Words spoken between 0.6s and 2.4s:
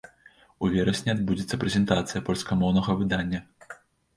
У верасні адбудзецца прэзентацыя